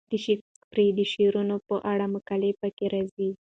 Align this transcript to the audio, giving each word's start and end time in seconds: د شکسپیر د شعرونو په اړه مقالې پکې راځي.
د 0.11 0.13
شکسپیر 0.25 0.89
د 0.97 1.01
شعرونو 1.11 1.55
په 1.67 1.75
اړه 1.91 2.05
مقالې 2.15 2.51
پکې 2.61 2.85
راځي. 2.93 3.29